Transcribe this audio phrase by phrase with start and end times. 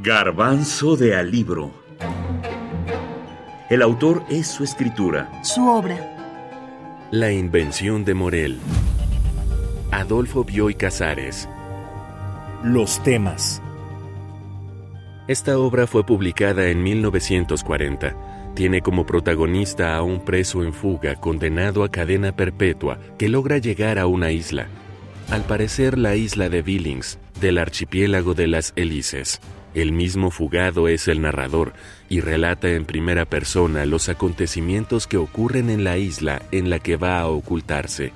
[0.00, 1.72] Garbanzo de Alibro.
[3.68, 5.42] El autor es su escritura.
[5.42, 7.08] Su obra.
[7.10, 8.60] La invención de Morel.
[9.90, 11.48] Adolfo Bioy Casares.
[12.62, 13.60] Los temas.
[15.26, 18.52] Esta obra fue publicada en 1940.
[18.54, 23.98] Tiene como protagonista a un preso en fuga condenado a cadena perpetua que logra llegar
[23.98, 24.68] a una isla.
[25.28, 29.40] Al parecer la isla de Billings, del archipiélago de las Helices.
[29.78, 31.72] El mismo fugado es el narrador
[32.08, 36.96] y relata en primera persona los acontecimientos que ocurren en la isla en la que
[36.96, 38.10] va a ocultarse.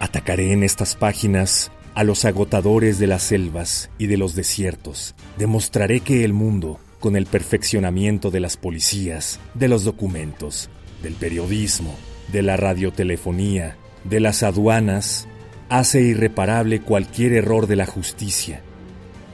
[0.00, 5.14] Atacaré en estas páginas a los agotadores de las selvas y de los desiertos.
[5.38, 10.70] Demostraré que el mundo, con el perfeccionamiento de las policías, de los documentos,
[11.04, 11.94] del periodismo,
[12.32, 15.28] de la radiotelefonía, de las aduanas,
[15.68, 18.60] hace irreparable cualquier error de la justicia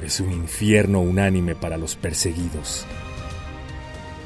[0.05, 2.85] es un infierno unánime para los perseguidos.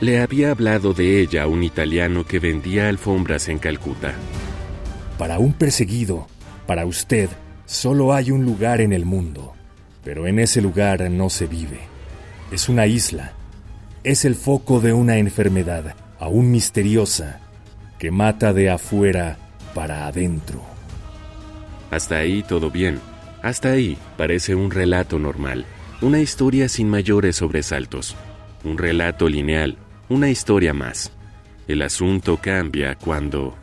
[0.00, 4.14] Le había hablado de ella un italiano que vendía alfombras en Calcuta.
[5.18, 6.26] Para un perseguido,
[6.66, 7.30] para usted,
[7.64, 9.54] solo hay un lugar en el mundo,
[10.04, 11.80] pero en ese lugar no se vive.
[12.50, 13.32] Es una isla.
[14.04, 17.40] Es el foco de una enfermedad, aún misteriosa,
[17.98, 19.38] que mata de afuera
[19.74, 20.62] para adentro.
[21.90, 23.00] Hasta ahí todo bien.
[23.42, 25.66] Hasta ahí parece un relato normal,
[26.02, 28.16] una historia sin mayores sobresaltos,
[28.64, 31.10] un relato lineal, una historia más.
[31.68, 33.56] El asunto cambia cuando...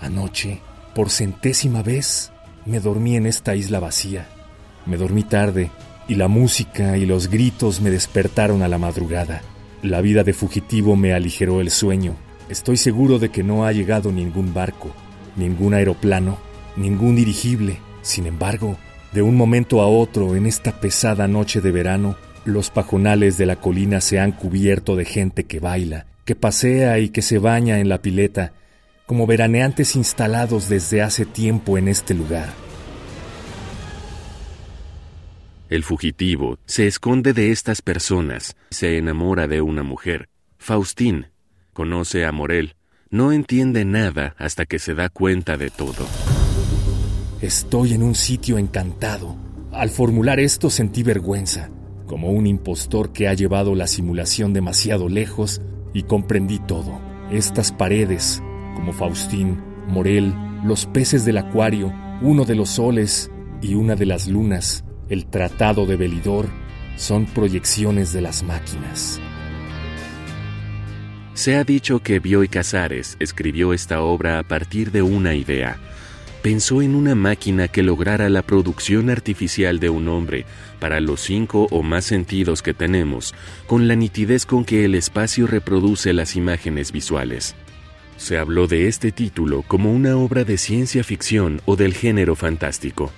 [0.00, 0.60] Anoche,
[0.94, 2.30] por centésima vez,
[2.64, 4.28] me dormí en esta isla vacía.
[4.86, 5.70] Me dormí tarde
[6.06, 9.42] y la música y los gritos me despertaron a la madrugada.
[9.82, 12.14] La vida de fugitivo me aligeró el sueño.
[12.48, 14.92] Estoy seguro de que no ha llegado ningún barco,
[15.34, 16.38] ningún aeroplano,
[16.76, 18.78] ningún dirigible, sin embargo,
[19.16, 23.56] de un momento a otro, en esta pesada noche de verano, los pajonales de la
[23.56, 27.88] colina se han cubierto de gente que baila, que pasea y que se baña en
[27.88, 28.52] la pileta,
[29.06, 32.52] como veraneantes instalados desde hace tiempo en este lugar.
[35.70, 40.28] El fugitivo se esconde de estas personas, se enamora de una mujer.
[40.58, 41.28] Faustín
[41.72, 42.74] conoce a Morel,
[43.08, 46.06] no entiende nada hasta que se da cuenta de todo.
[47.42, 49.36] Estoy en un sitio encantado.
[49.70, 51.68] Al formular esto sentí vergüenza,
[52.06, 55.60] como un impostor que ha llevado la simulación demasiado lejos
[55.92, 56.98] y comprendí todo.
[57.30, 58.42] Estas paredes,
[58.74, 61.92] como Faustín, Morel, los peces del acuario,
[62.22, 63.30] uno de los soles
[63.60, 66.48] y una de las lunas, el tratado de Belidor,
[66.96, 69.20] son proyecciones de las máquinas.
[71.34, 75.78] Se ha dicho que Bioy Casares escribió esta obra a partir de una idea,
[76.46, 80.46] pensó en una máquina que lograra la producción artificial de un hombre
[80.78, 83.34] para los cinco o más sentidos que tenemos,
[83.66, 87.56] con la nitidez con que el espacio reproduce las imágenes visuales.
[88.16, 93.10] Se habló de este título como una obra de ciencia ficción o del género fantástico.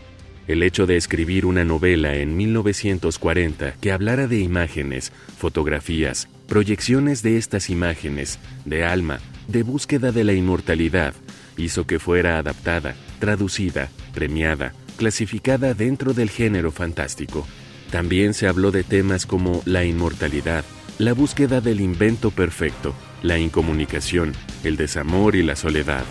[0.47, 7.37] El hecho de escribir una novela en 1940 que hablara de imágenes, fotografías, proyecciones de
[7.37, 9.19] estas imágenes, de alma,
[9.49, 11.13] de búsqueda de la inmortalidad,
[11.59, 17.47] hizo que fuera adaptada, traducida, premiada, clasificada dentro del género fantástico.
[17.91, 20.65] También se habló de temas como la inmortalidad,
[20.99, 24.33] la búsqueda del invento perfecto, la incomunicación,
[24.65, 26.05] el desamor y la soledad.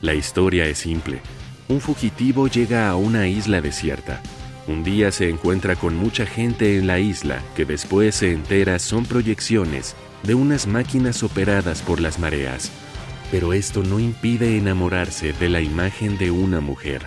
[0.00, 1.20] La historia es simple.
[1.68, 4.20] Un fugitivo llega a una isla desierta.
[4.66, 9.04] Un día se encuentra con mucha gente en la isla que después se entera son
[9.04, 12.70] proyecciones de unas máquinas operadas por las mareas
[13.30, 17.02] pero esto no impide enamorarse de la imagen de una mujer.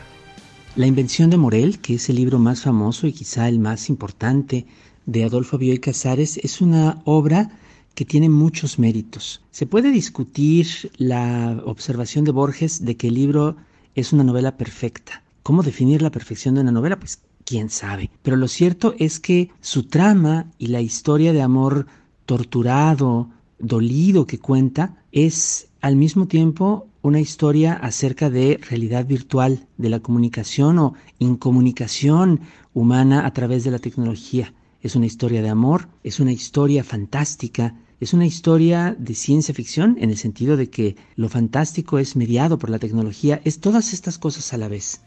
[0.75, 4.65] La invención de Morel, que es el libro más famoso y quizá el más importante
[5.05, 7.49] de Adolfo Bioy Casares, es una obra
[7.95, 9.41] que tiene muchos méritos.
[9.49, 10.67] Se puede discutir
[10.97, 13.55] la observación de Borges de que el libro
[13.95, 15.23] es una novela perfecta.
[15.41, 16.99] ¿Cómo definir la perfección de una novela?
[16.99, 18.11] Pues quién sabe.
[18.21, 21.87] Pero lo cierto es que su trama y la historia de amor
[22.27, 29.89] torturado, dolido que cuenta, es al mismo tiempo una historia acerca de realidad virtual, de
[29.89, 32.41] la comunicación o incomunicación
[32.73, 34.53] humana a través de la tecnología.
[34.81, 39.97] Es una historia de amor, es una historia fantástica, es una historia de ciencia ficción
[39.99, 44.17] en el sentido de que lo fantástico es mediado por la tecnología, es todas estas
[44.19, 45.01] cosas a la vez.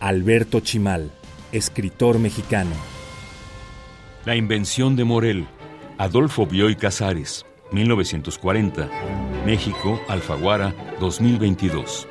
[0.00, 1.10] Alberto Chimal,
[1.52, 2.70] escritor mexicano.
[4.24, 5.46] La invención de Morel,
[5.98, 7.44] Adolfo Bioy Casares.
[7.72, 8.88] 1940.
[9.44, 12.08] México, Alfaguara, 2022.